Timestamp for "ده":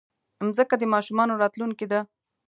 1.91-1.99